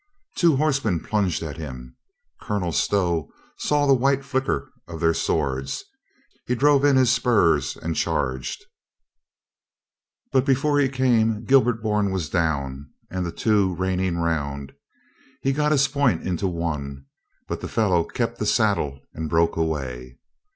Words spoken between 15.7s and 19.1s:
his point home in on«, but the fellow kept the saddle